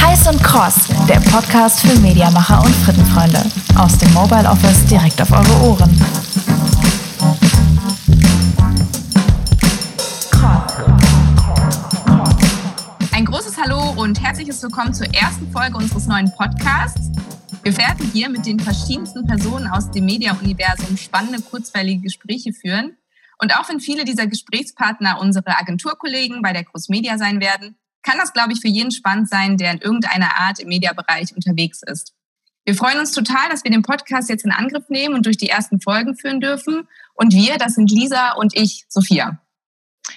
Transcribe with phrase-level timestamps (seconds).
[0.00, 0.74] Heiß und Cross,
[1.06, 3.44] der Podcast für Mediamacher und Frittenfreunde.
[3.76, 6.00] Aus dem Mobile Office direkt auf eure Ohren.
[13.12, 17.07] Ein großes Hallo und herzliches Willkommen zur ersten Folge unseres neuen Podcasts.
[17.62, 22.96] Wir werden hier mit den verschiedensten Personen aus dem Media-Universum spannende, kurzweilige Gespräche führen.
[23.38, 28.18] Und auch wenn viele dieser Gesprächspartner unsere Agenturkollegen bei der Cross Media sein werden, kann
[28.18, 32.14] das, glaube ich, für jeden spannend sein, der in irgendeiner Art im Mediabereich unterwegs ist.
[32.64, 35.48] Wir freuen uns total, dass wir den Podcast jetzt in Angriff nehmen und durch die
[35.48, 36.86] ersten Folgen führen dürfen.
[37.14, 39.40] Und wir, das sind Lisa und ich, Sophia.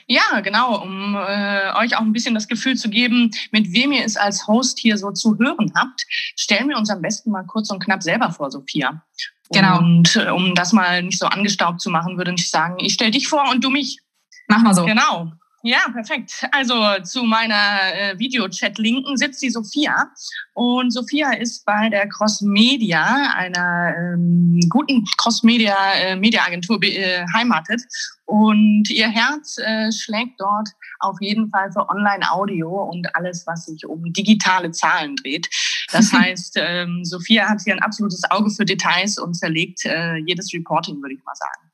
[0.08, 4.06] Ja, genau, um äh, euch auch ein bisschen das Gefühl zu geben, mit wem ihr
[4.06, 6.06] es als Host hier so zu hören habt,
[6.36, 9.04] stellen wir uns am besten mal kurz und knapp selber vor, Sophia.
[9.52, 9.80] Genau.
[9.80, 13.12] Und äh, um das mal nicht so angestaubt zu machen, würde ich sagen, ich stelle
[13.12, 14.00] dich vor und du mich.
[14.48, 14.86] Mach mal so.
[14.86, 15.34] Genau.
[15.64, 16.44] Ja, perfekt.
[16.52, 20.12] Also zu meiner äh, Videochat-Linken sitzt die Sophia.
[20.54, 27.26] Und Sophia ist bei der Cross Media, einer ähm, guten Cross Media äh, Mediaagentur äh,
[27.34, 27.82] heimatet.
[28.26, 33.86] Und ihr Herz äh, schlägt dort auf jeden Fall für Online-Audio und alles, was sich
[33.86, 35.48] um digitale Zahlen dreht.
[35.92, 40.52] Das heißt, ähm, Sophia hat hier ein absolutes Auge für Details und zerlegt äh, jedes
[40.54, 41.71] Reporting, würde ich mal sagen.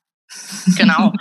[0.78, 1.14] Genau.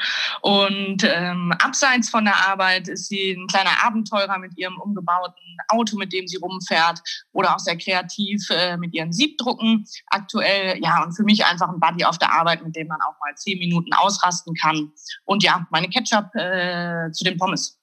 [0.43, 5.97] Und ähm, abseits von der Arbeit ist sie ein kleiner Abenteurer mit ihrem umgebauten Auto,
[5.97, 7.01] mit dem sie rumfährt,
[7.33, 10.79] oder auch sehr kreativ äh, mit ihren Siebdrucken aktuell.
[10.83, 13.35] Ja, und für mich einfach ein Buddy auf der Arbeit, mit dem man auch mal
[13.37, 14.93] zehn Minuten ausrasten kann.
[15.25, 17.79] Und ja, meine Ketchup äh, zu den Pommes.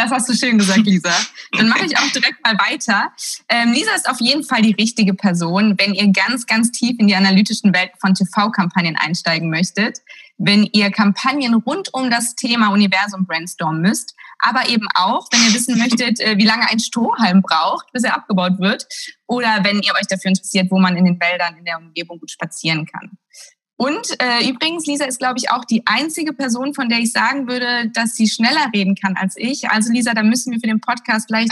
[0.00, 1.12] Das hast du schön gesagt, Lisa.
[1.52, 3.12] Dann mache ich auch direkt mal weiter.
[3.50, 7.06] Ähm, Lisa ist auf jeden Fall die richtige Person, wenn ihr ganz, ganz tief in
[7.06, 9.98] die analytischen Welt von TV-Kampagnen einsteigen möchtet,
[10.38, 15.52] wenn ihr Kampagnen rund um das Thema Universum brainstormen müsst, aber eben auch, wenn ihr
[15.52, 18.86] wissen möchtet, äh, wie lange ein Strohhalm braucht, bis er abgebaut wird,
[19.26, 22.30] oder wenn ihr euch dafür interessiert, wo man in den Wäldern in der Umgebung gut
[22.30, 23.18] spazieren kann.
[23.80, 27.48] Und äh, übrigens, Lisa ist, glaube ich, auch die einzige Person, von der ich sagen
[27.48, 29.70] würde, dass sie schneller reden kann als ich.
[29.70, 31.48] Also Lisa, da müssen wir für den Podcast gleich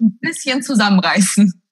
[0.00, 1.62] ein bisschen zusammenreißen.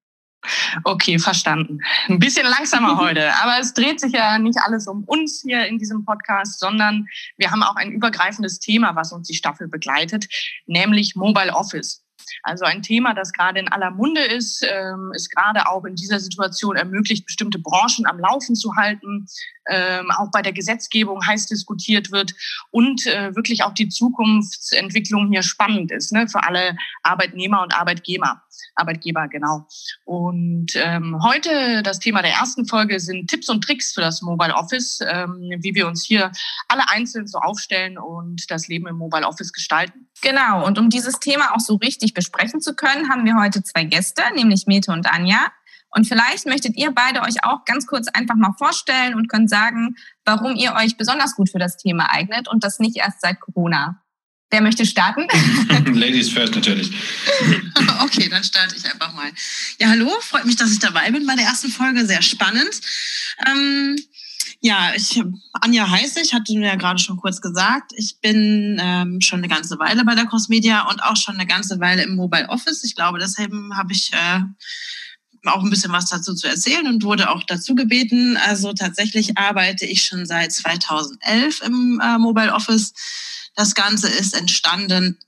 [0.84, 1.80] Okay, verstanden.
[2.06, 5.76] Ein bisschen langsamer heute, aber es dreht sich ja nicht alles um uns hier in
[5.76, 10.28] diesem Podcast, sondern wir haben auch ein übergreifendes Thema, was uns die Staffel begleitet,
[10.66, 12.04] nämlich Mobile Office.
[12.44, 16.20] Also ein Thema, das gerade in aller Munde ist, ähm, ist gerade auch in dieser
[16.20, 19.26] Situation ermöglicht, bestimmte Branchen am Laufen zu halten,
[19.68, 22.34] ähm, auch bei der Gesetzgebung heiß diskutiert wird
[22.70, 28.42] und äh, wirklich auch die Zukunftsentwicklung hier spannend ist ne, für alle Arbeitnehmer und Arbeitgeber.
[28.74, 29.66] Arbeitgeber, genau.
[30.04, 34.54] Und ähm, heute das Thema der ersten Folge sind Tipps und Tricks für das Mobile
[34.54, 36.30] Office, ähm, wie wir uns hier
[36.68, 40.08] alle einzeln so aufstellen und das Leben im Mobile Office gestalten.
[40.22, 43.84] Genau, und um dieses Thema auch so richtig besprechen zu können, haben wir heute zwei
[43.84, 45.52] Gäste, nämlich Mete und Anja.
[45.90, 49.96] Und vielleicht möchtet ihr beide euch auch ganz kurz einfach mal vorstellen und könnt sagen,
[50.24, 54.02] warum ihr euch besonders gut für das Thema eignet und das nicht erst seit Corona.
[54.50, 55.26] Wer möchte starten?
[55.94, 56.92] Ladies first natürlich.
[58.04, 59.30] okay, dann starte ich einfach mal.
[59.78, 62.06] Ja, hallo, freut mich, dass ich dabei bin bei der ersten Folge.
[62.06, 62.80] Sehr spannend.
[63.46, 63.96] Ähm,
[64.60, 65.22] ja, ich,
[65.52, 67.92] Anja heiße ich, hatte mir ja gerade schon kurz gesagt.
[67.96, 71.80] Ich bin ähm, schon eine ganze Weile bei der Crossmedia und auch schon eine ganze
[71.80, 72.84] Weile im Mobile Office.
[72.84, 74.40] Ich glaube, deshalb habe ich äh,
[75.44, 78.36] auch ein bisschen was dazu zu erzählen und wurde auch dazu gebeten.
[78.36, 82.92] Also tatsächlich arbeite ich schon seit 2011 im äh, Mobile Office
[83.56, 85.18] das Ganze ist entstanden,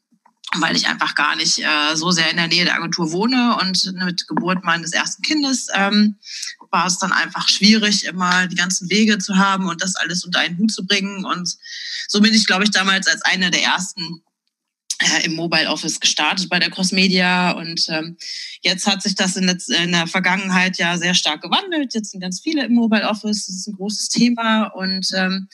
[0.58, 3.92] weil ich einfach gar nicht äh, so sehr in der Nähe der Agentur wohne und
[4.04, 6.16] mit Geburt meines ersten Kindes ähm,
[6.70, 10.40] war es dann einfach schwierig, immer die ganzen Wege zu haben und das alles unter
[10.40, 11.24] einen Hut zu bringen.
[11.24, 11.56] Und
[12.06, 14.22] so bin ich, glaube ich, damals als eine der ersten
[15.24, 18.16] im Mobile Office gestartet bei der Crossmedia und ähm,
[18.62, 21.94] jetzt hat sich das in der, in der Vergangenheit ja sehr stark gewandelt.
[21.94, 25.48] Jetzt sind ganz viele im Mobile Office, das ist ein großes Thema und ähm,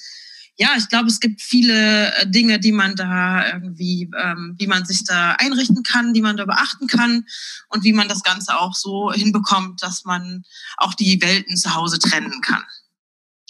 [0.56, 4.84] ja, ich glaube, es gibt viele äh, Dinge, die man da irgendwie, ähm, wie man
[4.84, 7.24] sich da einrichten kann, die man da beachten kann
[7.70, 10.44] und wie man das Ganze auch so hinbekommt, dass man
[10.76, 12.62] auch die Welten zu Hause trennen kann.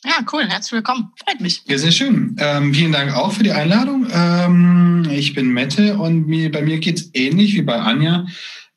[0.05, 0.47] Ja, cool.
[0.47, 1.13] Herzlich willkommen.
[1.25, 1.63] Freut mich.
[1.67, 2.37] Ja, sehr schön.
[2.39, 4.07] Ähm, vielen Dank auch für die Einladung.
[4.13, 8.27] Ähm, ich bin Mette und mir, bei mir geht es ähnlich wie bei Anja,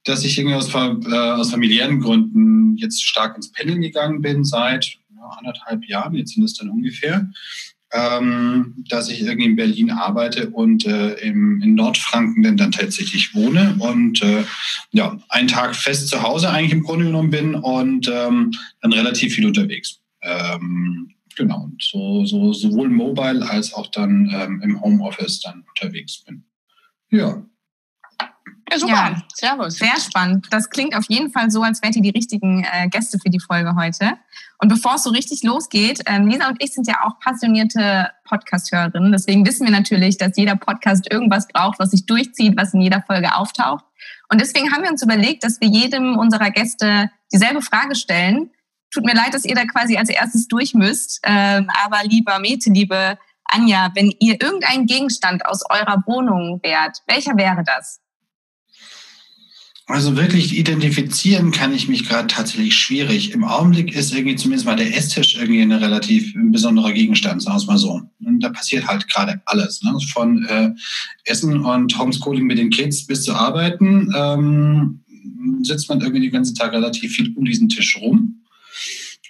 [0.04, 4.98] dass ich irgendwie aus, äh, aus familiären Gründen jetzt stark ins Pendeln gegangen bin seit
[5.16, 6.16] ja, anderthalb Jahren.
[6.16, 7.30] Jetzt sind es dann ungefähr
[7.94, 13.34] ähm, dass ich irgendwie in Berlin arbeite und äh, im, in Nordfranken denn dann tatsächlich
[13.34, 14.44] wohne und äh,
[14.92, 18.52] ja, einen Tag fest zu Hause eigentlich im Grunde genommen bin und ähm,
[18.82, 20.00] dann relativ viel unterwegs.
[20.22, 26.44] Ähm, genau, so, so sowohl mobile als auch dann ähm, im Homeoffice dann unterwegs bin.
[27.10, 27.42] Ja.
[28.70, 28.94] Ja, super.
[28.94, 29.76] Ja, Servus.
[29.76, 30.48] Sehr spannend.
[30.52, 33.40] Das klingt auf jeden Fall so, als wärt ihr die richtigen äh, Gäste für die
[33.40, 34.18] Folge heute.
[34.60, 39.14] Und bevor es so richtig losgeht, ähm, Lisa und ich sind ja auch passionierte Podcast-Hörerinnen.
[39.14, 43.02] Deswegen wissen wir natürlich, dass jeder Podcast irgendwas braucht, was sich durchzieht, was in jeder
[43.04, 43.86] Folge auftaucht.
[44.30, 48.50] Und deswegen haben wir uns überlegt, dass wir jedem unserer Gäste dieselbe Frage stellen.
[48.94, 51.20] Tut mir leid, dass ihr da quasi als erstes durch müsst.
[51.24, 57.38] Ähm, aber lieber Mete, liebe Anja, wenn ihr irgendeinen Gegenstand aus eurer Wohnung wärt, welcher
[57.38, 58.02] wäre das?
[59.90, 63.32] Also wirklich identifizieren kann ich mich gerade tatsächlich schwierig.
[63.32, 67.62] Im Augenblick ist irgendwie zumindest mal der Esstisch irgendwie ein relativ besonderer Gegenstand, sagen wir
[67.62, 68.02] es mal so.
[68.20, 69.82] Und da passiert halt gerade alles.
[69.84, 69.98] Ne?
[70.12, 70.72] Von äh,
[71.24, 75.00] Essen und Homeschooling mit den Kids bis zu Arbeiten ähm,
[75.62, 78.44] sitzt man irgendwie den ganzen Tag relativ viel um diesen Tisch rum.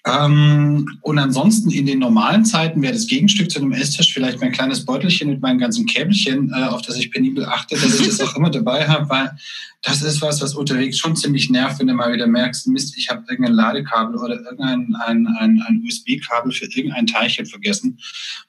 [0.07, 4.53] Ähm, und ansonsten in den normalen Zeiten wäre das Gegenstück zu einem Esstisch vielleicht mein
[4.53, 8.21] kleines Beutelchen mit meinen ganzen Käbelchen, äh, auf das ich penibel achte, dass ich das
[8.21, 9.37] auch immer dabei habe, weil
[9.81, 13.09] das ist was, was unterwegs schon ziemlich nervt, wenn du mal wieder merkst, Mist, ich
[13.09, 17.99] habe irgendein Ladekabel oder irgendein ein, ein, ein USB-Kabel für irgendein Teilchen vergessen.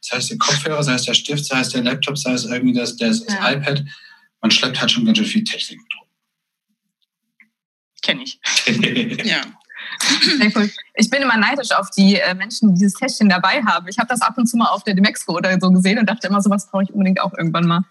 [0.00, 2.74] Das heißt der Kopfhörer, sei es der Stift, sei es der Laptop, sei es irgendwie
[2.74, 3.52] das, das, das ja.
[3.52, 3.84] iPad.
[4.40, 6.06] Man schleppt halt schon ganz schön viel Technik drum.
[8.00, 8.38] Kenne ich.
[9.24, 9.42] ja.
[10.54, 10.70] Cool.
[10.94, 13.86] Ich bin immer neidisch auf die äh, Menschen, die dieses Täschchen dabei haben.
[13.88, 16.26] Ich habe das ab und zu mal auf der Demexco oder so gesehen und dachte
[16.26, 17.84] immer, sowas brauche ich unbedingt auch irgendwann mal.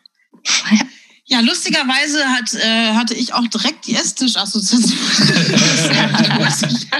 [1.29, 4.97] Ja, lustigerweise hat, äh, hatte ich auch direkt die Esstisch-Assoziation.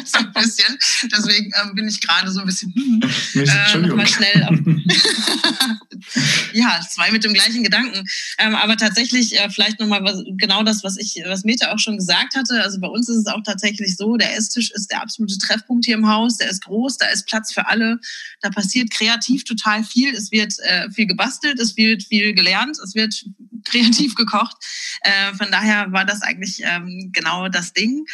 [0.03, 0.77] so ein bisschen.
[1.15, 3.01] Deswegen ähm, bin ich gerade so ein bisschen hm,
[3.35, 4.43] äh, mal schnell.
[4.43, 4.59] Auf,
[6.53, 8.03] ja, zwei mit dem gleichen Gedanken.
[8.37, 10.03] Ähm, aber tatsächlich äh, vielleicht nochmal
[10.37, 12.61] genau das, was ich, was Meta auch schon gesagt hatte.
[12.61, 15.95] Also bei uns ist es auch tatsächlich so, der Esstisch ist der absolute Treffpunkt hier
[15.95, 16.35] im Haus.
[16.35, 17.97] Der ist groß, da ist Platz für alle.
[18.41, 20.13] Da passiert kreativ total viel.
[20.13, 23.23] Es wird äh, viel gebastelt, es wird viel gelernt, es wird
[23.63, 24.57] kreativ gekocht.
[25.01, 28.05] Äh, von daher war das eigentlich ähm, genau das Ding.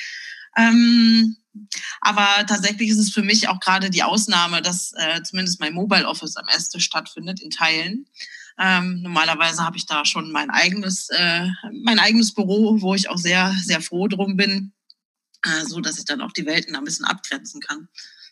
[0.55, 1.37] Ähm,
[2.01, 6.07] aber tatsächlich ist es für mich auch gerade die Ausnahme, dass äh, zumindest mein Mobile
[6.07, 8.05] Office am Esstisch stattfindet in Teilen.
[8.59, 11.47] Ähm, normalerweise habe ich da schon mein eigenes, äh,
[11.83, 14.73] mein eigenes Büro, wo ich auch sehr, sehr froh drum bin,
[15.43, 17.87] äh, so dass ich dann auch die Welten ein bisschen abgrenzen kann.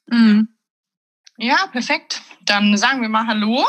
[0.08, 0.50] Mhm.
[1.38, 2.22] Ja, perfekt.
[2.52, 3.66] Dann sagen wir mal Hallo.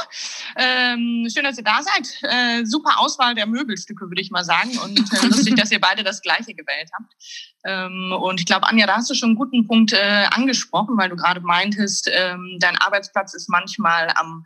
[0.56, 2.18] Ähm, schön, dass ihr da seid.
[2.22, 4.76] Äh, super Auswahl der Möbelstücke, würde ich mal sagen.
[4.78, 7.14] Und äh, lustig, dass ihr beide das gleiche gewählt habt.
[7.64, 11.10] Ähm, und ich glaube, Anja, da hast du schon einen guten Punkt äh, angesprochen, weil
[11.10, 14.42] du gerade meintest, ähm, dein Arbeitsplatz ist manchmal am,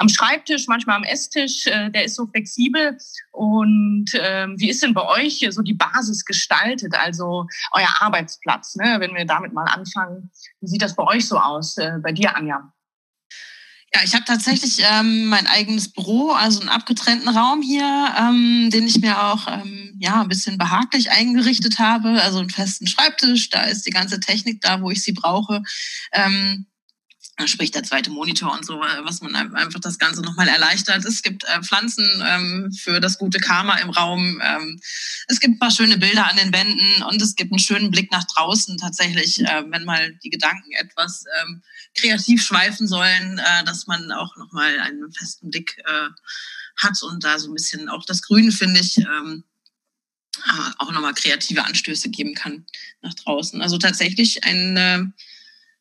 [0.00, 1.68] am Schreibtisch, manchmal am Esstisch.
[1.68, 2.98] Äh, der ist so flexibel.
[3.30, 8.74] Und ähm, wie ist denn bei euch so die Basis gestaltet, also euer Arbeitsplatz?
[8.74, 8.96] Ne?
[8.98, 11.76] Wenn wir damit mal anfangen, wie sieht das bei euch so aus?
[11.76, 12.72] Äh, bei dir, Anja?
[13.94, 18.86] Ja, ich habe tatsächlich ähm, mein eigenes Büro, also einen abgetrennten Raum hier, ähm, den
[18.86, 22.20] ich mir auch ähm, ja ein bisschen behaglich eingerichtet habe.
[22.22, 25.62] Also einen festen Schreibtisch, da ist die ganze Technik da, wo ich sie brauche.
[26.12, 26.66] Ähm,
[27.44, 31.04] sprich der zweite Monitor und so, äh, was man einfach das Ganze nochmal erleichtert.
[31.04, 34.40] Es gibt äh, Pflanzen ähm, für das gute Karma im Raum.
[34.42, 34.80] Ähm,
[35.28, 38.10] es gibt ein paar schöne Bilder an den Wänden und es gibt einen schönen Blick
[38.10, 41.62] nach draußen tatsächlich, äh, wenn mal die Gedanken etwas ähm,
[41.94, 46.08] kreativ schweifen sollen, äh, dass man auch nochmal einen festen Blick äh,
[46.78, 49.44] hat und da so ein bisschen auch das Grün, finde ich, ähm,
[50.38, 52.64] äh, auch nochmal kreative Anstöße geben kann
[53.02, 53.60] nach draußen.
[53.60, 55.12] Also tatsächlich ein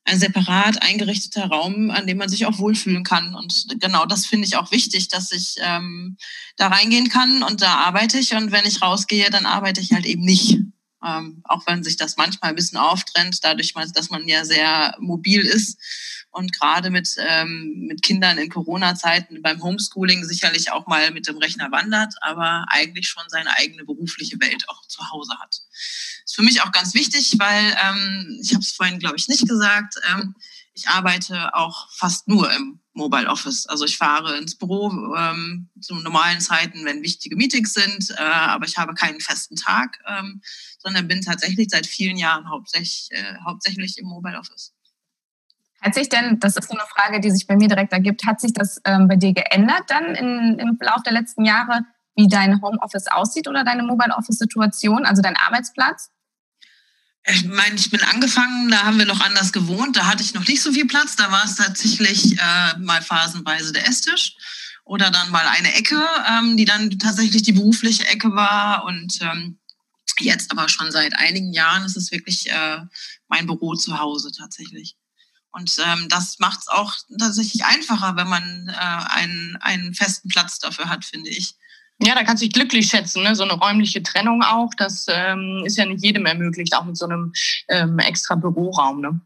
[0.06, 3.36] ein separat eingerichteter Raum, an dem man sich auch wohlfühlen kann.
[3.36, 6.18] Und genau das finde ich auch wichtig, dass ich ähm,
[6.58, 8.34] da reingehen kann und da arbeite ich.
[8.36, 10.60] Und wenn ich rausgehe, dann arbeite ich halt eben nicht.
[11.04, 15.42] Ähm, auch wenn sich das manchmal ein bisschen auftrennt, dadurch, dass man ja sehr mobil
[15.42, 15.78] ist
[16.36, 21.38] und gerade mit, ähm, mit Kindern in Corona-Zeiten beim Homeschooling sicherlich auch mal mit dem
[21.38, 25.62] Rechner wandert, aber eigentlich schon seine eigene berufliche Welt auch zu Hause hat.
[26.26, 29.48] Ist für mich auch ganz wichtig, weil ähm, ich habe es vorhin, glaube ich, nicht
[29.48, 29.96] gesagt.
[30.12, 30.36] Ähm,
[30.74, 33.66] ich arbeite auch fast nur im Mobile Office.
[33.68, 38.66] Also ich fahre ins Büro ähm, zu normalen Zeiten, wenn wichtige Meetings sind, äh, aber
[38.66, 40.42] ich habe keinen festen Tag, ähm,
[40.80, 44.74] sondern bin tatsächlich seit vielen Jahren hauptsächlich, äh, hauptsächlich im Mobile Office.
[45.86, 48.42] Hat sich denn, das ist so eine Frage, die sich bei mir direkt ergibt, hat
[48.42, 51.82] sich das ähm, bei dir geändert dann in, im Laufe der letzten Jahre,
[52.16, 56.10] wie dein Homeoffice aussieht oder deine Mobile Office-Situation, also dein Arbeitsplatz?
[57.28, 60.48] Ich meine, ich bin angefangen, da haben wir noch anders gewohnt, da hatte ich noch
[60.48, 64.36] nicht so viel Platz, da war es tatsächlich äh, mal phasenweise der Esstisch
[64.86, 69.60] oder dann mal eine Ecke, ähm, die dann tatsächlich die berufliche Ecke war und ähm,
[70.20, 72.80] jetzt aber schon seit einigen Jahren ist es wirklich äh,
[73.28, 74.96] mein Büro zu Hause tatsächlich.
[75.56, 80.60] Und ähm, das macht es auch tatsächlich einfacher, wenn man äh, einen, einen festen Platz
[80.60, 81.56] dafür hat, finde ich.
[82.00, 83.38] Ja, da kannst du dich glücklich schätzen, ne?
[83.38, 84.72] so eine räumliche Trennung auch.
[84.76, 87.32] Das ähm, ist ja nicht jedem ermöglicht, auch mit so einem
[87.70, 89.00] ähm, extra Büroraum.
[89.00, 89.22] Ne?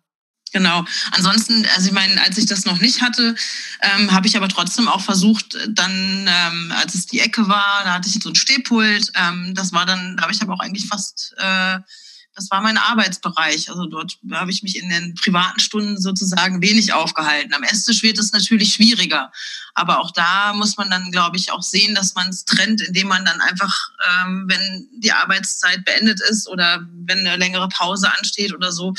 [0.51, 0.86] Genau.
[1.13, 3.33] Ansonsten, also ich meine, als ich das noch nicht hatte,
[3.81, 7.95] ähm, habe ich aber trotzdem auch versucht, dann, ähm, als es die Ecke war, da
[7.95, 9.12] hatte ich so ein Stehpult.
[9.15, 11.79] Ähm, das war dann, da habe ich aber auch eigentlich fast äh,
[12.39, 13.69] das war mein Arbeitsbereich.
[13.69, 17.53] Also dort habe ich mich in den privaten Stunden sozusagen wenig aufgehalten.
[17.53, 19.29] Am Esstisch wird es natürlich schwieriger.
[19.74, 23.10] Aber auch da muss man dann, glaube ich, auch sehen, dass man es trennt, indem
[23.10, 28.53] man dann einfach, ähm, wenn die Arbeitszeit beendet ist oder wenn eine längere Pause ansteht
[28.53, 28.93] oder so,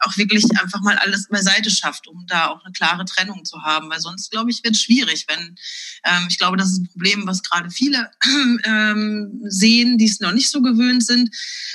[0.00, 3.88] auch wirklich einfach mal alles beiseite schafft, um da auch eine klare Trennung zu haben.
[3.88, 5.56] Weil sonst, glaube ich, wird es schwierig, wenn,
[6.04, 8.10] ähm, ich glaube, das ist ein Problem, was gerade viele
[8.64, 11.30] ähm, sehen, die es noch nicht so gewöhnt sind,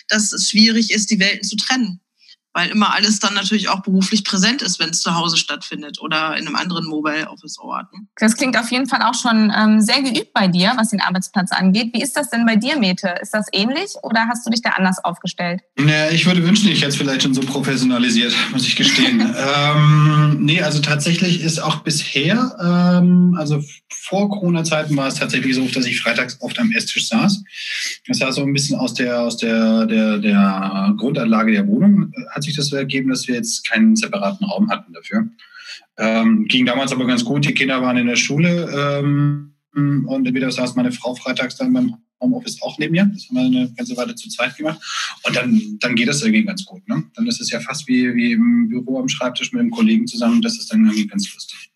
[0.08, 2.02] dass es schwierig ist, die Welten zu trennen
[2.54, 6.36] weil immer alles dann natürlich auch beruflich präsent ist, wenn es zu Hause stattfindet oder
[6.38, 7.92] in einem anderen Mobile Office Ort.
[7.94, 8.08] Ne?
[8.20, 11.52] Das klingt auf jeden Fall auch schon ähm, sehr geübt bei dir, was den Arbeitsplatz
[11.52, 11.94] angeht.
[11.94, 13.16] Wie ist das denn bei dir, Mete?
[13.22, 15.62] Ist das ähnlich oder hast du dich da anders aufgestellt?
[15.80, 19.20] Ja, ich würde wünschen, ich hätte es vielleicht schon so professionalisiert, muss ich gestehen.
[19.38, 25.68] ähm, nee, also tatsächlich ist auch bisher, ähm, also vor Corona-Zeiten war es tatsächlich so,
[25.68, 27.44] dass ich freitags oft am Esstisch saß.
[28.08, 32.44] Das war so ein bisschen aus der, aus der, der, der Grundanlage der Wohnung, hat
[32.48, 35.28] sich das ergeben, dass wir jetzt keinen separaten Raum hatten dafür.
[35.98, 37.46] Ähm, ging damals aber ganz gut.
[37.46, 41.98] Die Kinder waren in der Schule ähm, und entweder saß meine Frau freitags dann beim
[42.20, 43.10] Homeoffice auch neben mir.
[43.14, 44.80] Das haben wir eine ganze Weile zu zweit gemacht.
[45.24, 46.88] Und dann, dann geht das irgendwie ganz gut.
[46.88, 47.04] Ne?
[47.16, 50.42] Dann ist es ja fast wie, wie im Büro am Schreibtisch mit dem Kollegen zusammen.
[50.42, 51.72] Das ist dann irgendwie ganz lustig.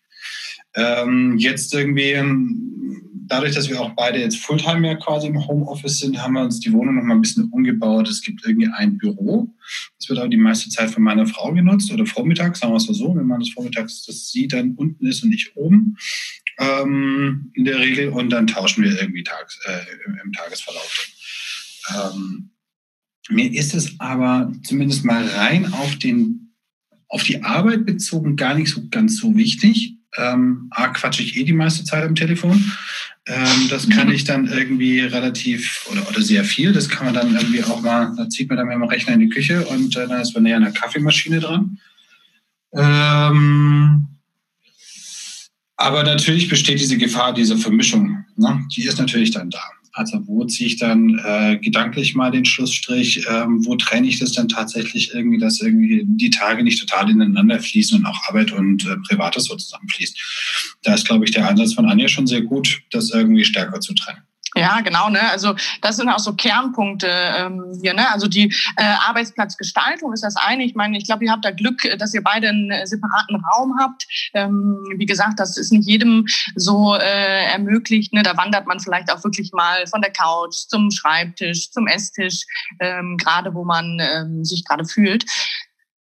[0.74, 2.16] Ähm, jetzt irgendwie
[3.26, 6.60] dadurch, dass wir auch beide jetzt Fulltime ja quasi im Homeoffice sind, haben wir uns
[6.60, 8.08] die Wohnung noch mal ein bisschen umgebaut.
[8.08, 9.54] Es gibt irgendwie ein Büro.
[9.98, 12.88] Das wird aber die meiste Zeit von meiner Frau genutzt oder vormittags, sagen wir es
[12.88, 15.96] mal so, wenn man das vormittags, dass sie dann unten ist und ich oben
[16.58, 21.08] ähm, in der Regel und dann tauschen wir irgendwie tags, äh, im, im, Tagesverlauf.
[21.94, 22.50] Ähm,
[23.30, 26.38] mir ist es aber zumindest mal rein auf den
[27.08, 29.98] auf die Arbeit bezogen gar nicht so ganz so wichtig.
[30.16, 32.72] Ähm, A, quatsche ich eh die meiste Zeit am Telefon.
[33.26, 36.72] Ähm, das kann ich dann irgendwie relativ oder, oder sehr viel.
[36.72, 39.20] Das kann man dann irgendwie auch mal, da zieht man dann mit dem Rechner in
[39.20, 41.78] die Küche und äh, dann ist man näher an der Kaffeemaschine dran.
[42.74, 44.08] Ähm,
[45.76, 48.24] aber natürlich besteht diese Gefahr dieser Vermischung.
[48.36, 48.64] Ne?
[48.76, 49.62] Die ist natürlich dann da.
[49.94, 53.26] Also wo ziehe ich dann äh, gedanklich mal den Schlussstrich?
[53.28, 57.60] Ähm, wo trenne ich das dann tatsächlich irgendwie, dass irgendwie die Tage nicht total ineinander
[57.60, 60.18] fließen und auch Arbeit und äh, Privates so zusammenfließt?
[60.82, 63.92] Da ist, glaube ich, der Ansatz von Anja schon sehr gut, das irgendwie stärker zu
[63.92, 64.22] trennen.
[64.62, 65.08] Ja, genau.
[65.08, 65.20] Ne?
[65.32, 67.94] Also das sind auch so Kernpunkte ähm, hier.
[67.94, 68.08] Ne?
[68.12, 70.62] Also die äh, Arbeitsplatzgestaltung ist das eine.
[70.62, 73.74] Ich meine, ich glaube, ihr habt da Glück, dass ihr beide einen äh, separaten Raum
[73.80, 74.06] habt.
[74.34, 78.12] Ähm, wie gesagt, das ist nicht jedem so äh, ermöglicht.
[78.12, 78.22] Ne?
[78.22, 82.44] Da wandert man vielleicht auch wirklich mal von der Couch zum Schreibtisch, zum Esstisch,
[82.78, 85.24] ähm, gerade wo man ähm, sich gerade fühlt.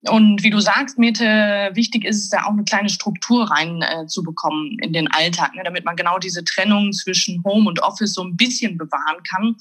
[0.09, 4.05] Und wie du sagst, Mete, wichtig ist es da auch eine kleine Struktur rein äh,
[4.85, 8.37] in den Alltag, ne, damit man genau diese Trennung zwischen Home und Office so ein
[8.37, 9.57] bisschen bewahren kann.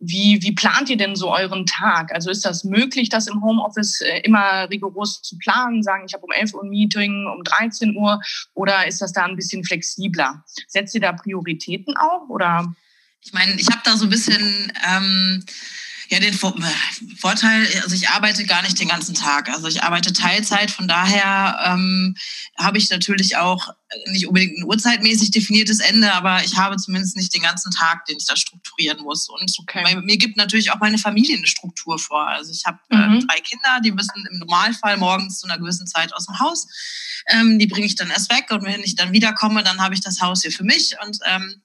[0.00, 2.12] Wie, wie plant ihr denn so euren Tag?
[2.12, 6.26] Also ist das möglich, das im Homeoffice äh, immer rigoros zu planen, sagen, ich habe
[6.26, 8.20] um 11 Uhr ein Meeting, um 13 Uhr,
[8.52, 10.44] oder ist das da ein bisschen flexibler?
[10.68, 12.28] Setzt ihr da Prioritäten auch?
[12.28, 12.74] Oder?
[13.22, 15.42] Ich meine, ich habe da so ein bisschen ähm,
[16.10, 19.48] ja, den Vorteil, also ich arbeite gar nicht den ganzen Tag.
[19.48, 22.16] Also ich arbeite Teilzeit, von daher ähm,
[22.58, 23.68] habe ich natürlich auch
[24.06, 28.16] nicht unbedingt ein uhrzeitmäßig definiertes Ende, aber ich habe zumindest nicht den ganzen Tag, den
[28.16, 29.28] ich da strukturieren muss.
[29.28, 30.00] Und okay.
[30.02, 32.26] mir gibt natürlich auch meine Familie eine Struktur vor.
[32.26, 33.26] Also ich habe äh, mhm.
[33.26, 36.66] drei Kinder, die müssen im Normalfall morgens zu einer gewissen Zeit aus dem Haus.
[37.28, 40.00] Ähm, die bringe ich dann erst weg und wenn ich dann wiederkomme, dann habe ich
[40.00, 41.62] das Haus hier für mich und ähm,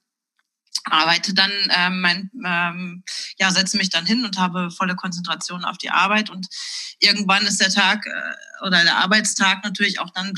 [0.84, 3.04] arbeite dann ähm, mein, ähm,
[3.38, 6.46] ja setze mich dann hin und habe volle Konzentration auf die Arbeit und
[6.98, 10.32] irgendwann ist der Tag äh, oder der Arbeitstag natürlich auch dann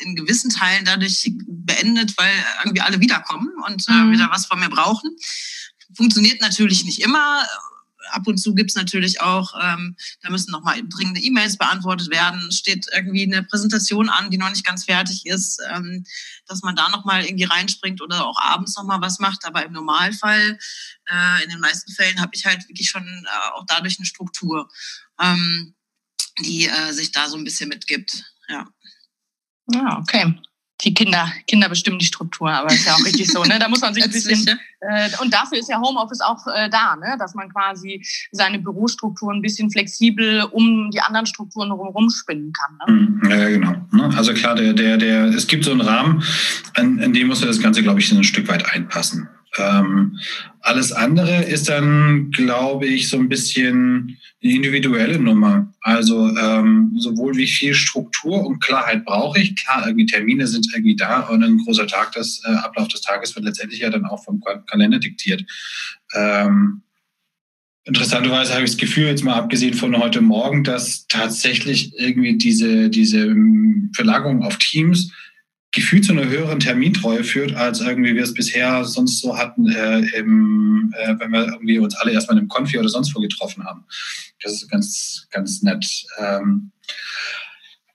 [0.00, 2.32] in gewissen Teilen dadurch beendet, weil
[2.62, 4.12] irgendwie alle wiederkommen und äh, mhm.
[4.12, 5.10] wieder was von mir brauchen.
[5.94, 7.44] Funktioniert natürlich nicht immer
[8.12, 12.52] ab und zu gibt es natürlich auch, ähm, da müssen nochmal dringende E-Mails beantwortet werden,
[12.52, 16.04] steht irgendwie eine Präsentation an, die noch nicht ganz fertig ist, ähm,
[16.46, 19.44] dass man da nochmal irgendwie reinspringt oder auch abends nochmal was macht.
[19.44, 20.58] Aber im Normalfall,
[21.10, 24.68] äh, in den meisten Fällen, habe ich halt wirklich schon äh, auch dadurch eine Struktur,
[25.20, 25.74] ähm,
[26.40, 28.24] die äh, sich da so ein bisschen mitgibt.
[28.48, 28.66] Ja.
[29.72, 30.34] Ja, okay.
[30.84, 33.58] Die Kinder, Kinder bestimmen die Struktur, aber ist ja auch richtig so, ne?
[33.58, 36.96] Da muss man sich ein bisschen, äh, und dafür ist ja Homeoffice auch äh, da,
[36.96, 37.16] ne?
[37.18, 42.78] Dass man quasi seine Bürostruktur ein bisschen flexibel um die anderen Strukturen herum spinnen kann.
[42.86, 43.00] Ne?
[43.00, 43.30] Mhm.
[43.30, 43.74] Ja, genau.
[43.92, 44.16] Ne?
[44.16, 46.22] Also klar, der, der, der, es gibt so einen Rahmen,
[46.76, 49.28] in, in dem muss das Ganze, glaube ich, ein Stück weit einpassen.
[49.58, 50.18] Ähm,
[50.60, 55.72] alles andere ist dann, glaube ich, so ein bisschen eine individuelle Nummer.
[55.80, 59.56] Also ähm, sowohl wie viel Struktur und Klarheit brauche ich.
[59.56, 63.34] Klar, irgendwie Termine sind irgendwie da und ein großer Tag, das äh, Ablauf des Tages
[63.34, 65.44] wird letztendlich ja dann auch vom Kalender diktiert.
[66.14, 66.82] Ähm,
[67.84, 72.88] interessanterweise habe ich das Gefühl, jetzt mal abgesehen von heute Morgen, dass tatsächlich irgendwie diese,
[72.88, 75.12] diese ähm, Verlagerung auf Teams
[75.72, 80.00] gefühlt zu einer höheren Termintreue führt, als irgendwie wir es bisher sonst so hatten, äh,
[80.18, 83.84] im, äh, wenn wir irgendwie uns alle erstmal einem Konfi oder sonst wo getroffen haben.
[84.42, 85.86] Das ist ganz, ganz nett.
[86.18, 86.72] Ähm,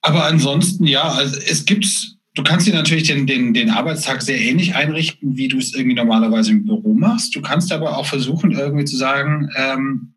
[0.02, 1.86] aber ansonsten, ja, also es gibt,
[2.34, 5.96] du kannst dir natürlich den, den, den Arbeitstag sehr ähnlich einrichten, wie du es irgendwie
[5.96, 7.36] normalerweise im Büro machst.
[7.36, 10.14] Du kannst aber auch versuchen, irgendwie zu sagen, ähm,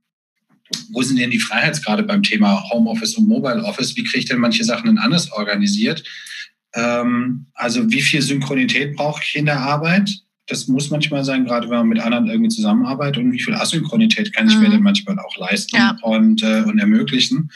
[0.93, 3.97] wo sind denn die Freiheitsgrade beim Thema Homeoffice und Mobile Office?
[3.97, 6.05] Wie kriege ich denn manche Sachen denn anders organisiert?
[6.75, 10.11] Ähm, also wie viel Synchronität brauche ich in der Arbeit?
[10.47, 13.23] Das muss manchmal sein, gerade wenn man mit anderen irgendwie zusammenarbeitet.
[13.23, 14.63] Und wie viel Asynchronität kann ich mhm.
[14.63, 15.97] mir denn manchmal auch leisten ja.
[16.03, 17.51] und, äh, und ermöglichen?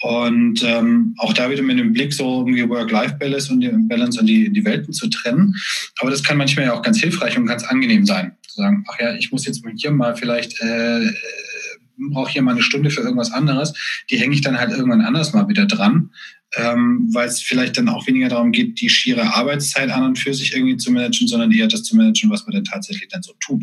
[0.00, 4.26] Und ähm, auch da wieder mit dem Blick so irgendwie Work-Life-Balance und die Balance und
[4.26, 5.54] die, die Welten zu trennen.
[6.00, 8.36] Aber das kann manchmal ja auch ganz hilfreich und ganz angenehm sein.
[8.46, 11.10] Zu sagen, ach ja, ich muss jetzt hier mal vielleicht äh,
[12.12, 13.72] brauche hier mal eine Stunde für irgendwas anderes.
[14.10, 16.10] Die hänge ich dann halt irgendwann anders mal wieder dran
[16.56, 20.34] ähm, weil es vielleicht dann auch weniger darum geht, die schiere Arbeitszeit an und für
[20.34, 23.32] sich irgendwie zu managen, sondern eher das zu managen, was man denn tatsächlich dann so
[23.40, 23.62] tut.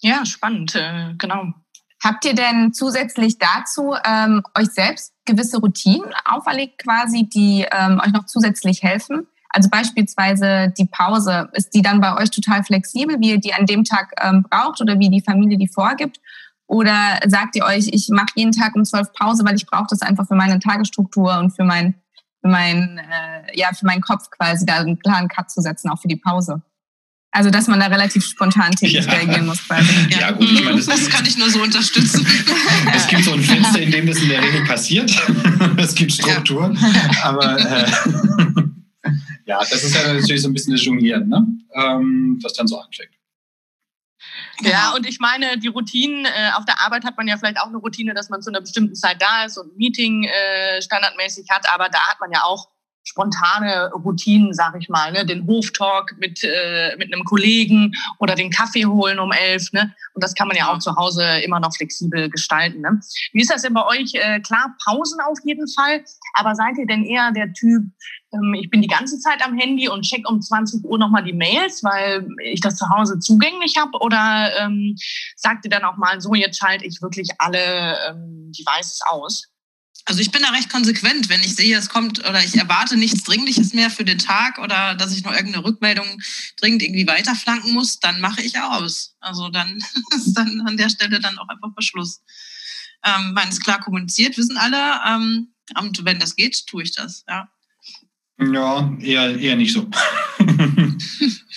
[0.00, 1.54] Ja, spannend, äh, genau.
[2.02, 8.12] Habt ihr denn zusätzlich dazu ähm, euch selbst gewisse Routinen auferlegt, quasi, die ähm, euch
[8.12, 9.28] noch zusätzlich helfen?
[9.50, 13.66] Also beispielsweise die Pause, ist die dann bei euch total flexibel, wie ihr die an
[13.66, 16.20] dem Tag ähm, braucht oder wie die Familie die vorgibt?
[16.66, 20.00] Oder sagt ihr euch, ich mache jeden Tag um zwölf Pause, weil ich brauche das
[20.00, 21.94] einfach für meine Tagesstruktur und für mein
[22.42, 26.00] für meinen, äh, ja, für meinen Kopf quasi da einen klaren Cut zu setzen, auch
[26.00, 26.60] für die Pause.
[27.34, 29.12] Also, dass man da relativ spontan tätig ja.
[29.12, 29.66] reagieren muss.
[29.66, 29.88] Quasi.
[30.10, 32.26] Ja, ja gut, ich meine, das, das kann ich nur so unterstützen.
[32.94, 35.10] es gibt so ein Fenster, in dem das in der Regel passiert.
[35.78, 36.74] es gibt Struktur.
[36.74, 37.24] Ja.
[37.24, 37.90] Aber äh,
[39.46, 41.46] ja, das ist ja natürlich so ein bisschen das Jonglieren, ne?
[41.74, 43.12] ähm, was dann so anfängt.
[44.62, 44.96] Ja, genau.
[44.96, 47.78] und ich meine, die Routinen, äh, auf der Arbeit hat man ja vielleicht auch eine
[47.78, 51.66] Routine, dass man zu einer bestimmten Zeit da ist und ein Meeting äh, standardmäßig hat,
[51.72, 52.68] aber da hat man ja auch
[53.04, 55.26] spontane Routinen, sag ich mal, ne?
[55.26, 59.72] den Hoftalk mit, äh, mit einem Kollegen oder den Kaffee holen um elf.
[59.72, 59.94] Ne?
[60.14, 62.80] Und das kann man ja auch zu Hause immer noch flexibel gestalten.
[62.80, 63.00] Ne?
[63.32, 64.14] Wie ist das denn bei euch?
[64.14, 67.84] Äh, klar, Pausen auf jeden Fall, aber seid ihr denn eher der Typ,
[68.32, 71.32] ähm, ich bin die ganze Zeit am Handy und check um 20 Uhr nochmal die
[71.32, 73.98] Mails, weil ich das zu Hause zugänglich habe?
[74.00, 74.96] Oder ähm,
[75.36, 79.51] sagt ihr dann auch mal so, jetzt schalte ich wirklich alle ähm, Devices aus?
[80.04, 83.22] Also ich bin da recht konsequent, wenn ich sehe, es kommt oder ich erwarte nichts
[83.22, 86.20] Dringliches mehr für den Tag oder dass ich noch irgendeine Rückmeldung
[86.56, 89.14] dringend irgendwie weiterflanken muss, dann mache ich aus.
[89.20, 89.78] Also dann
[90.16, 92.20] ist dann an der Stelle dann auch einfach Verschluss.
[93.04, 95.00] Ähm, wenn es klar kommuniziert, wissen alle.
[95.06, 97.48] Ähm, und wenn das geht, tue ich das, ja.
[98.52, 99.86] Ja, eher, eher nicht so.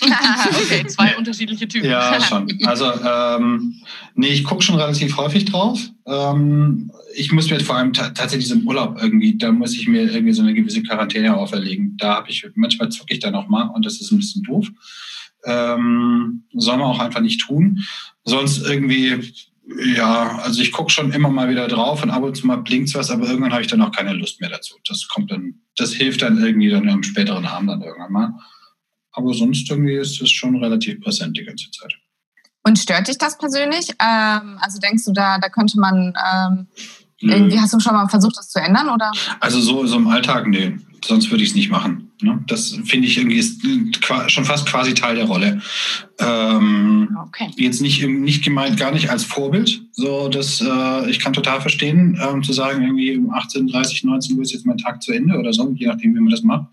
[0.00, 1.88] okay, zwei unterschiedliche Typen.
[1.88, 2.46] Ja, schon.
[2.64, 3.82] Also, ähm,
[4.14, 5.80] nee, ich gucke schon relativ häufig drauf.
[6.06, 10.32] Ähm, ich muss mir vor allem tatsächlich im Urlaub irgendwie, da muss ich mir irgendwie
[10.32, 11.96] so eine gewisse Quarantäne auferlegen.
[11.98, 14.68] Da habe ich, manchmal zucke ich da nochmal und das ist ein bisschen doof.
[15.44, 17.82] Ähm, soll man auch einfach nicht tun.
[18.24, 19.22] Sonst irgendwie
[19.96, 22.94] ja, also ich gucke schon immer mal wieder drauf und ab und zu mal blinkt
[22.94, 24.76] was, aber irgendwann habe ich dann auch keine Lust mehr dazu.
[24.86, 28.34] Das kommt dann, das hilft dann irgendwie dann im späteren Abend dann irgendwann mal.
[29.12, 31.94] Aber sonst irgendwie ist es schon relativ präsent die ganze Zeit.
[32.62, 33.90] Und stört dich das persönlich?
[33.90, 36.66] Ähm, also denkst du, da, da könnte man ähm,
[37.20, 39.12] irgendwie, hast du schon mal versucht, das zu ändern, oder?
[39.40, 40.76] Also so, so im Alltag, nee.
[41.06, 42.10] Sonst würde ich es nicht machen.
[42.20, 42.42] Ne?
[42.48, 43.62] Das finde ich irgendwie ist
[44.26, 45.60] schon fast quasi Teil der Rolle.
[46.18, 47.48] Ähm, okay.
[47.56, 49.82] Jetzt nicht, nicht gemeint, gar nicht als Vorbild.
[49.92, 54.36] So, dass äh, ich kann total verstehen, ähm, zu sagen, irgendwie um 18, 30, 19
[54.36, 56.66] Uhr ist jetzt mein Tag zu Ende oder so, je nachdem, wie man das macht.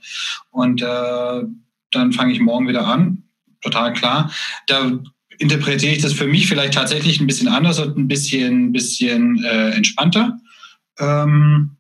[0.49, 1.43] Und äh,
[1.91, 3.23] dann fange ich morgen wieder an.
[3.61, 4.31] Total klar.
[4.67, 4.99] Da
[5.37, 9.71] interpretiere ich das für mich vielleicht tatsächlich ein bisschen anders und ein bisschen, bisschen äh,
[9.71, 10.39] entspannter.
[10.99, 11.77] Ähm,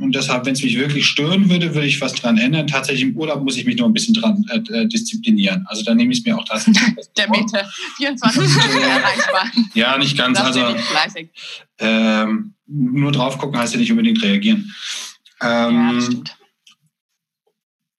[0.00, 2.66] und deshalb, wenn es mich wirklich stören würde, würde ich was dran ändern.
[2.66, 5.64] Tatsächlich im Urlaub muss ich mich noch ein bisschen dran äh, äh disziplinieren.
[5.68, 6.82] Also da nehme ich es mir auch tatsächlich.
[7.16, 9.50] Der Meter, 24 Stunden erreichbar.
[9.74, 10.38] Ja, nicht ganz.
[10.38, 10.76] Das also
[11.78, 14.74] ähm, nur drauf gucken heißt ja nicht unbedingt reagieren.
[15.42, 16.36] Ähm, ja, das stimmt.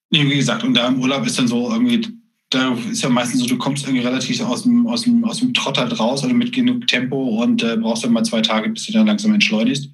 [0.09, 2.05] Nee, wie gesagt, und da im Urlaub ist dann so irgendwie,
[2.49, 5.53] da ist ja meistens so, du kommst irgendwie relativ aus dem, aus dem, aus dem
[5.53, 8.87] Trott halt raus oder mit genug Tempo und äh, brauchst dann mal zwei Tage, bis
[8.87, 9.89] du dann langsam entschleunigst.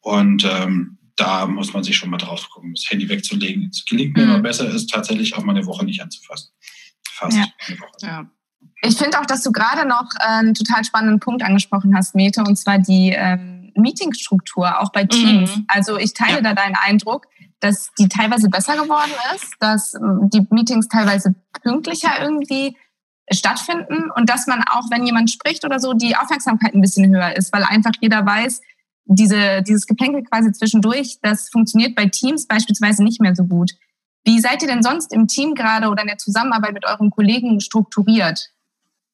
[0.00, 3.68] Und ähm, da muss man sich schon mal drauf gucken, das Handy wegzulegen.
[3.72, 4.30] Es gelingt mir mhm.
[4.30, 6.50] immer besser, ist tatsächlich auch mal eine Woche nicht anzufassen.
[7.10, 7.44] Fast ja.
[7.66, 7.96] eine Woche.
[8.02, 8.26] Ja.
[8.82, 12.42] Ich finde auch, dass du gerade noch äh, einen total spannenden Punkt angesprochen hast, Mete,
[12.42, 15.56] und zwar die ähm, Meetingstruktur, auch bei Teams.
[15.56, 15.64] Mhm.
[15.68, 16.40] Also ich teile ja.
[16.40, 17.26] da deinen Eindruck,
[17.60, 22.76] dass die teilweise besser geworden ist, dass ähm, die Meetings teilweise pünktlicher irgendwie
[23.32, 27.36] stattfinden und dass man auch, wenn jemand spricht oder so, die Aufmerksamkeit ein bisschen höher
[27.36, 28.60] ist, weil einfach jeder weiß,
[29.08, 33.72] diese, dieses Geplänkel quasi zwischendurch, das funktioniert bei Teams beispielsweise nicht mehr so gut.
[34.24, 37.60] Wie seid ihr denn sonst im Team gerade oder in der Zusammenarbeit mit euren Kollegen
[37.60, 38.50] strukturiert?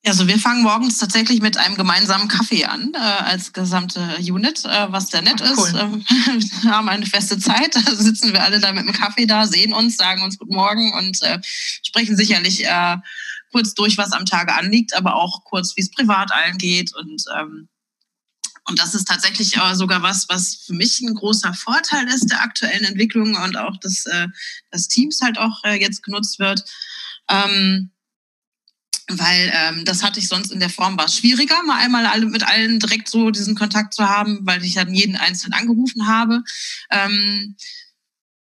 [0.07, 4.93] Also wir fangen morgens tatsächlich mit einem gemeinsamen Kaffee an äh, als gesamte Unit, äh,
[4.93, 6.03] was sehr nett Ach, cool.
[6.37, 6.63] ist.
[6.65, 9.73] Wir haben eine feste Zeit, da sitzen wir alle da mit dem Kaffee da, sehen
[9.73, 12.97] uns, sagen uns Guten Morgen und äh, sprechen sicherlich äh,
[13.51, 17.25] kurz durch, was am Tage anliegt, aber auch kurz, wie es privat allen geht und
[17.39, 17.69] ähm,
[18.67, 22.43] und das ist tatsächlich äh, sogar was, was für mich ein großer Vorteil ist der
[22.43, 24.29] aktuellen Entwicklung und auch des, äh,
[24.73, 26.65] des Teams halt auch äh, jetzt genutzt wird.
[27.29, 27.91] Ähm,
[29.09, 32.25] weil ähm, das hatte ich sonst in der Form war es schwieriger, mal einmal alle
[32.25, 36.43] mit allen direkt so diesen Kontakt zu haben, weil ich dann jeden einzeln angerufen habe.
[36.91, 37.57] Ähm,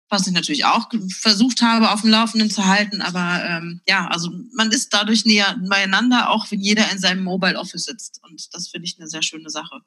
[0.09, 3.03] was ich natürlich auch versucht habe, auf dem Laufenden zu halten.
[3.03, 7.59] Aber ähm, ja, also man ist dadurch näher beieinander, auch wenn jeder in seinem Mobile
[7.59, 8.19] Office sitzt.
[8.23, 9.81] Und das finde ich eine sehr schöne Sache.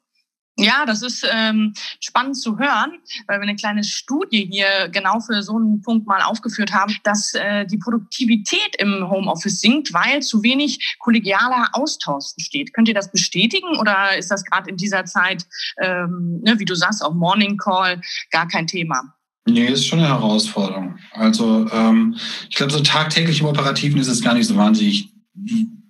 [0.57, 5.41] Ja, das ist ähm, spannend zu hören, weil wir eine kleine Studie hier genau für
[5.41, 10.43] so einen Punkt mal aufgeführt haben, dass äh, die Produktivität im Homeoffice sinkt, weil zu
[10.43, 12.71] wenig kollegialer Austausch besteht.
[12.73, 15.43] Könnt ihr das bestätigen oder ist das gerade in dieser Zeit,
[15.81, 19.01] ähm, ne, wie du sagst, auch Morning Call, gar kein Thema?
[19.45, 20.99] Nee, ist schon eine Herausforderung.
[21.13, 22.15] Also ähm,
[22.49, 25.11] ich glaube, so tagtäglich im Operativen ist es gar nicht so wahnsinnig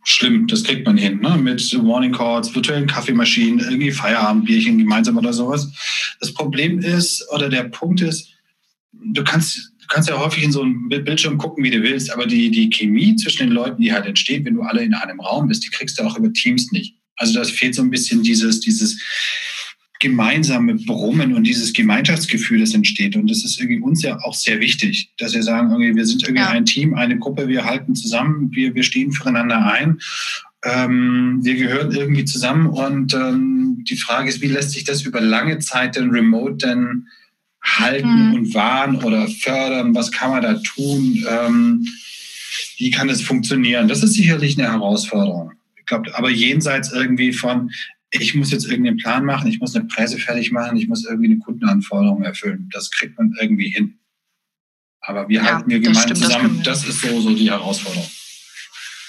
[0.03, 0.47] schlimm.
[0.47, 1.37] Das kriegt man hin, ne?
[1.37, 5.69] mit Warning Calls, virtuellen Kaffeemaschinen, irgendwie Feierabendbierchen gemeinsam oder sowas.
[6.19, 8.29] Das Problem ist, oder der Punkt ist,
[8.91, 12.25] du kannst, du kannst ja häufig in so einem Bildschirm gucken, wie du willst, aber
[12.25, 15.47] die, die Chemie zwischen den Leuten, die halt entsteht, wenn du alle in einem Raum
[15.47, 16.95] bist, die kriegst du auch über Teams nicht.
[17.15, 18.99] Also das fehlt so ein bisschen dieses, dieses
[20.03, 23.15] gemeinsame Brummen und dieses Gemeinschaftsgefühl, das entsteht.
[23.15, 26.23] Und das ist irgendwie uns ja auch sehr wichtig, dass wir sagen, irgendwie, wir sind
[26.23, 26.49] irgendwie ja.
[26.49, 29.99] ein Team, eine Gruppe, wir halten zusammen, wir, wir stehen füreinander ein.
[30.65, 35.21] Ähm, wir gehören irgendwie zusammen und ähm, die Frage ist, wie lässt sich das über
[35.21, 37.07] lange Zeit denn remote denn
[37.61, 38.33] halten mhm.
[38.33, 39.95] und wahren oder fördern?
[39.95, 41.25] Was kann man da tun?
[41.29, 41.87] Ähm,
[42.77, 43.87] wie kann das funktionieren?
[43.87, 45.53] Das ist sicherlich eine Herausforderung.
[45.77, 47.71] Ich glaube, aber jenseits irgendwie von,
[48.21, 51.31] ich muss jetzt irgendeinen Plan machen, ich muss eine Preise fertig machen, ich muss irgendwie
[51.31, 52.69] eine Kundenanforderung erfüllen.
[52.71, 53.99] Das kriegt man irgendwie hin.
[55.01, 58.09] Aber wir ja, halten wir gemeinsam zusammen, das, das ist so, so die Herausforderung.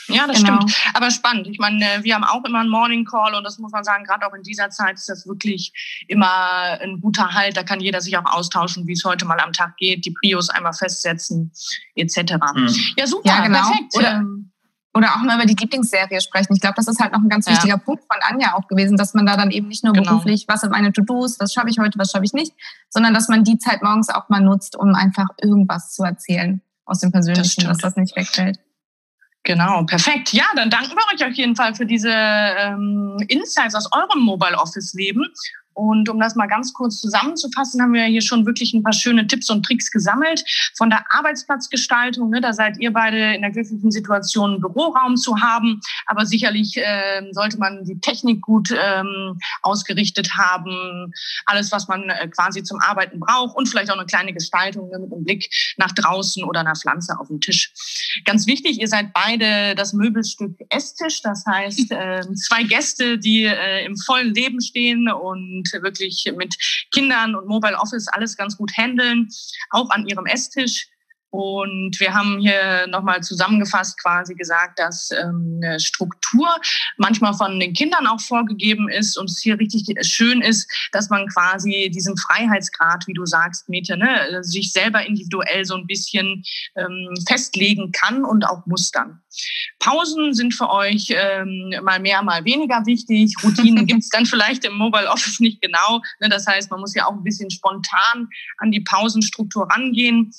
[0.09, 0.57] Ja, das genau.
[0.57, 0.75] stimmt.
[0.93, 1.47] Aber spannend.
[1.49, 4.27] Ich meine, wir haben auch immer einen Morning Call und das muss man sagen, gerade
[4.27, 5.73] auch in dieser Zeit ist das wirklich
[6.09, 7.57] immer ein guter Halt.
[7.57, 10.51] Da kann jeder sich auch austauschen, wie es heute mal am Tag geht, die Prios
[10.51, 11.53] einmal festsetzen,
[11.95, 12.35] etc.
[12.55, 12.69] Mhm.
[12.97, 13.61] Ja, super, ja, genau.
[13.61, 13.97] perfekt.
[13.97, 14.51] Oder, ähm,
[14.95, 16.55] oder auch mal über die Lieblingsserie sprechen.
[16.55, 17.77] Ich glaube, das ist halt noch ein ganz wichtiger ja.
[17.77, 20.11] Punkt von Anja auch gewesen, dass man da dann eben nicht nur genau.
[20.11, 22.53] beruflich, was sind meine To-Dos, was schaffe ich heute, was schaffe ich nicht,
[22.91, 27.01] sondern dass man die Zeit morgens auch mal nutzt, um einfach irgendwas zu erzählen aus
[27.01, 28.59] dem Persönlichen, das dass das nicht wegfällt.
[29.43, 30.33] Genau, perfekt.
[30.33, 34.57] Ja, dann danken wir euch auf jeden Fall für diese ähm, Insights aus eurem Mobile
[34.57, 35.27] Office Leben
[35.75, 39.27] und um das mal ganz kurz zusammenzufassen, haben wir hier schon wirklich ein paar schöne
[39.27, 40.45] Tipps und Tricks gesammelt.
[40.77, 45.41] Von der Arbeitsplatzgestaltung, ne, da seid ihr beide in der glücklichen Situation, einen Büroraum zu
[45.41, 45.81] haben.
[46.07, 51.13] Aber sicherlich äh, sollte man die Technik gut ähm, ausgerichtet haben.
[51.47, 54.99] Alles, was man äh, quasi zum Arbeiten braucht und vielleicht auch eine kleine Gestaltung ne,
[55.01, 57.73] mit einem Blick nach draußen oder einer Pflanze auf dem Tisch.
[58.25, 61.21] Ganz wichtig, ihr seid beide das Möbelstück Esstisch.
[61.23, 66.57] Das heißt, äh, zwei Gäste, die äh, im vollen Leben stehen und und wirklich mit
[66.93, 69.29] Kindern und Mobile Office alles ganz gut handeln,
[69.71, 70.89] auch an ihrem Esstisch.
[71.35, 76.47] Und wir haben hier nochmal zusammengefasst quasi gesagt, dass ähm, eine Struktur
[76.97, 81.27] manchmal von den Kindern auch vorgegeben ist und es hier richtig schön ist, dass man
[81.27, 86.45] quasi diesen Freiheitsgrad, wie du sagst, Mete, ne, sich selber individuell so ein bisschen
[86.77, 89.21] ähm, festlegen kann und auch mustern.
[89.81, 93.35] Pausen sind für euch ähm, mal mehr, mal weniger wichtig.
[93.43, 96.01] Routinen gibt es dann vielleicht im Mobile Office nicht genau.
[96.21, 100.33] Ne, das heißt, man muss ja auch ein bisschen spontan an die Pausenstruktur rangehen.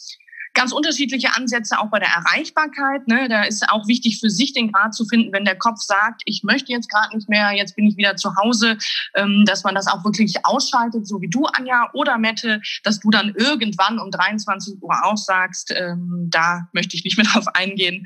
[0.56, 3.08] Ganz unterschiedliche Ansätze auch bei der Erreichbarkeit.
[3.08, 3.28] Ne?
[3.30, 6.44] Da ist auch wichtig für sich den Grad zu finden, wenn der Kopf sagt, ich
[6.44, 8.78] möchte jetzt gerade nicht mehr, jetzt bin ich wieder zu Hause,
[9.14, 13.12] ähm, dass man das auch wirklich ausschaltet, so wie du, Anja oder Mette, dass du
[13.12, 18.06] dann irgendwann um 23 Uhr auch sagst, ähm, da möchte ich nicht mehr drauf eingehen.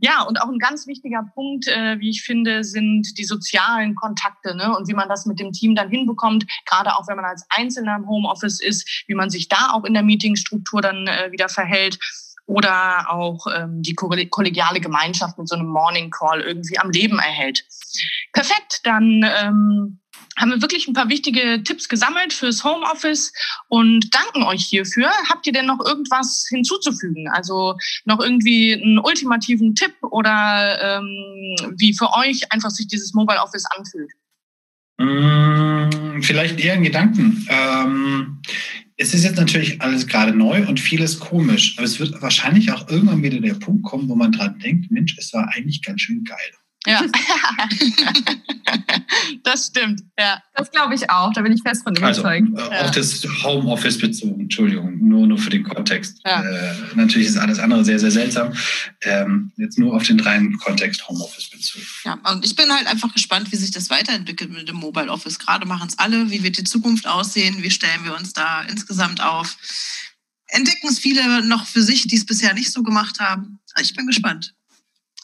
[0.00, 4.56] Ja, und auch ein ganz wichtiger Punkt, äh, wie ich finde, sind die sozialen Kontakte
[4.56, 4.74] ne?
[4.76, 7.96] und wie man das mit dem Team dann hinbekommt, gerade auch wenn man als Einzelner
[7.96, 11.87] im Homeoffice ist, wie man sich da auch in der Meetingstruktur dann äh, wieder verhält
[12.46, 17.62] oder auch ähm, die kollegiale Gemeinschaft mit so einem Morning Call irgendwie am Leben erhält.
[18.32, 20.00] Perfekt, dann ähm,
[20.38, 23.32] haben wir wirklich ein paar wichtige Tipps gesammelt fürs Homeoffice
[23.68, 25.10] und danken euch hierfür.
[25.28, 27.28] Habt ihr denn noch irgendwas hinzuzufügen?
[27.28, 33.42] Also noch irgendwie einen ultimativen Tipp oder ähm, wie für euch einfach sich dieses Mobile
[33.42, 34.10] Office anfühlt?
[34.98, 37.46] Mm, vielleicht eher ein Gedanken.
[37.50, 38.42] Ähm,
[39.00, 42.88] es ist jetzt natürlich alles gerade neu und vieles komisch, aber es wird wahrscheinlich auch
[42.88, 46.24] irgendwann wieder der Punkt kommen, wo man dran denkt, Mensch, es war eigentlich ganz schön
[46.24, 46.36] geil.
[46.84, 47.04] Ja,
[49.48, 50.02] das stimmt.
[50.18, 51.32] Ja, das glaube ich auch.
[51.32, 52.46] Da bin ich fest von überzeugt.
[52.54, 52.84] Also, äh, ja.
[52.84, 56.20] Auch das Homeoffice bezogen, Entschuldigung, nur, nur für den Kontext.
[56.24, 56.42] Ja.
[56.42, 58.52] Äh, natürlich ist alles andere sehr, sehr seltsam.
[59.02, 61.86] Ähm, jetzt nur auf den reinen Kontext Homeoffice bezogen.
[62.04, 65.38] Ja, und ich bin halt einfach gespannt, wie sich das weiterentwickelt mit dem Mobile Office.
[65.38, 66.30] Gerade machen es alle.
[66.30, 67.62] Wie wird die Zukunft aussehen?
[67.62, 69.56] Wie stellen wir uns da insgesamt auf?
[70.48, 73.60] Entdecken es viele noch für sich, die es bisher nicht so gemacht haben?
[73.80, 74.54] Ich bin gespannt.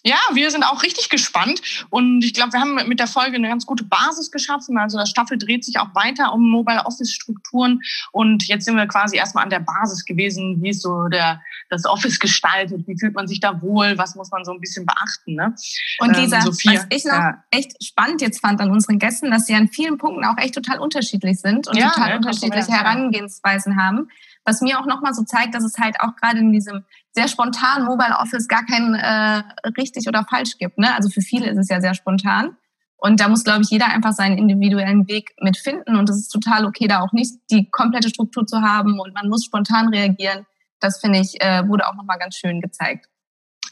[0.07, 3.49] Ja, wir sind auch richtig gespannt und ich glaube, wir haben mit der Folge eine
[3.49, 4.77] ganz gute Basis geschaffen.
[4.77, 7.81] Also das Staffel dreht sich auch weiter um Mobile Office Strukturen
[8.12, 11.40] und jetzt sind wir quasi erstmal an der Basis gewesen, wie ist so der,
[11.71, 14.85] das Office gestaltet, wie fühlt man sich da wohl, was muss man so ein bisschen
[14.85, 15.37] beachten.
[15.37, 15.55] Ne?
[16.01, 17.43] Und Lisa, ähm, was ich noch ja.
[17.51, 20.81] echt spannend jetzt fand an unseren Gästen, dass sie an vielen Punkten auch echt total
[20.81, 24.09] unterschiedlich sind und ja, total ja, unterschiedliche Herangehensweisen haben
[24.44, 27.87] was mir auch nochmal so zeigt, dass es halt auch gerade in diesem sehr spontanen
[27.87, 29.42] Mobile Office gar kein äh,
[29.78, 30.78] richtig oder falsch gibt.
[30.78, 30.94] Ne?
[30.94, 32.57] Also für viele ist es ja sehr spontan.
[32.96, 35.96] Und da muss, glaube ich, jeder einfach seinen individuellen Weg mitfinden.
[35.96, 39.28] Und es ist total okay, da auch nicht die komplette Struktur zu haben und man
[39.28, 40.46] muss spontan reagieren.
[40.80, 43.09] Das finde ich, äh, wurde auch nochmal ganz schön gezeigt.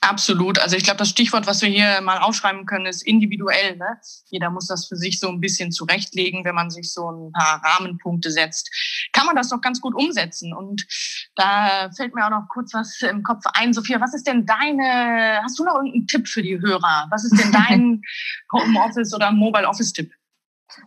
[0.04, 0.58] Absolut.
[0.58, 3.76] Also ich glaube, das Stichwort, was wir hier mal aufschreiben können, ist individuell.
[3.76, 3.98] Ne?
[4.30, 7.62] Jeder muss das für sich so ein bisschen zurechtlegen, wenn man sich so ein paar
[7.64, 8.68] Rahmenpunkte setzt.
[9.12, 10.52] Kann man das doch ganz gut umsetzen.
[10.54, 10.84] Und
[11.36, 13.72] da fällt mir auch noch kurz was im Kopf ein.
[13.72, 17.06] Sophia, was ist denn deine, hast du noch irgendeinen Tipp für die Hörer?
[17.10, 18.02] Was ist denn dein
[18.52, 20.12] Homeoffice oder Mobile Office Tipp?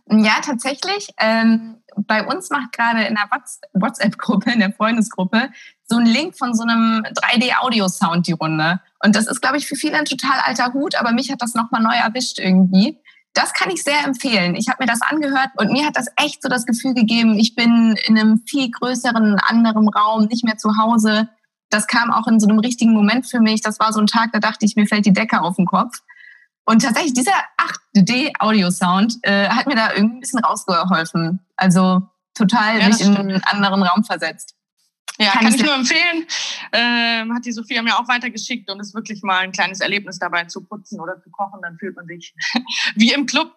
[0.08, 1.08] Ja, tatsächlich.
[1.18, 3.28] Ähm, bei uns macht gerade in der
[3.72, 5.50] WhatsApp-Gruppe, in der Freundesgruppe,
[5.84, 8.80] so ein Link von so einem 3D-Audio-Sound die Runde.
[9.02, 11.54] Und das ist, glaube ich, für viele ein total alter Hut, aber mich hat das
[11.54, 12.98] nochmal neu erwischt irgendwie.
[13.32, 14.54] Das kann ich sehr empfehlen.
[14.54, 17.54] Ich habe mir das angehört und mir hat das echt so das Gefühl gegeben, ich
[17.54, 21.28] bin in einem viel größeren, anderen Raum, nicht mehr zu Hause.
[21.68, 23.60] Das kam auch in so einem richtigen Moment für mich.
[23.60, 26.00] Das war so ein Tag, da dachte ich, mir fällt die Decke auf den Kopf.
[26.66, 27.32] Und tatsächlich, dieser
[27.94, 31.40] 8D-Audio-Sound äh, hat mir da irgendwie ein bisschen rausgeholfen.
[31.56, 32.02] Also
[32.34, 34.56] total ja, mich in einen anderen Raum versetzt.
[35.18, 36.26] Ja, kann, kann ich nur empfehlen.
[36.72, 40.44] Ähm, hat die Sophia mir auch weitergeschickt und ist wirklich mal ein kleines Erlebnis dabei
[40.44, 41.60] zu putzen oder zu kochen.
[41.62, 42.34] Dann fühlt man sich
[42.96, 43.54] wie im Club.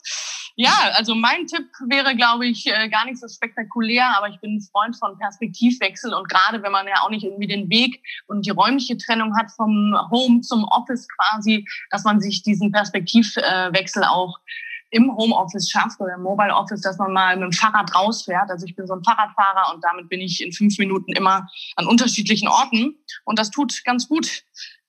[0.62, 4.58] Ja, also mein Tipp wäre, glaube ich, äh, gar nicht so spektakulär, aber ich bin
[4.58, 8.45] ein Freund von Perspektivwechsel und gerade wenn man ja auch nicht irgendwie den Weg und
[8.45, 14.38] die räumliche Trennung hat vom Home zum Office quasi, dass man sich diesen Perspektivwechsel auch
[14.89, 18.50] im Homeoffice schafft oder im Mobile Office, dass man mal mit dem Fahrrad rausfährt.
[18.50, 21.88] Also ich bin so ein Fahrradfahrer und damit bin ich in fünf Minuten immer an
[21.88, 22.98] unterschiedlichen Orten.
[23.24, 24.43] Und das tut ganz gut,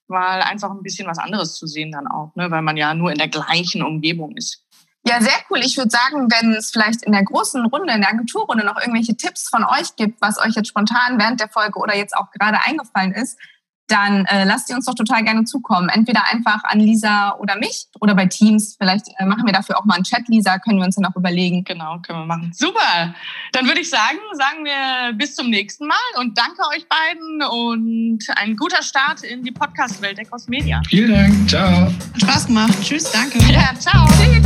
[0.08, 2.50] weil einfach ein bisschen was anderes zu sehen dann auch, ne?
[2.50, 4.66] weil man ja nur in der gleichen Umgebung ist.
[5.04, 5.60] Ja, sehr cool.
[5.60, 9.16] Ich würde sagen, wenn es vielleicht in der großen Runde, in der Agenturrunde noch irgendwelche
[9.16, 12.58] Tipps von euch gibt, was euch jetzt spontan während der Folge oder jetzt auch gerade
[12.66, 13.38] eingefallen ist,
[13.90, 15.88] dann äh, lasst die uns doch total gerne zukommen.
[15.88, 18.76] Entweder einfach an Lisa oder mich oder bei Teams.
[18.78, 21.16] Vielleicht äh, machen wir dafür auch mal einen Chat, Lisa, können wir uns dann auch
[21.16, 21.64] überlegen.
[21.64, 22.52] Genau, können wir machen.
[22.54, 23.14] Super.
[23.52, 28.24] Dann würde ich sagen, sagen wir bis zum nächsten Mal und danke euch beiden und
[28.36, 30.80] ein guter Start in die Podcast-Welt der Cosmedia.
[30.88, 31.48] Vielen Dank.
[31.48, 31.70] Ciao.
[31.70, 32.74] Hat Spaß gemacht.
[32.82, 33.38] Tschüss, danke.
[33.52, 34.06] Ja, ciao.
[34.06, 34.39] Tschüss.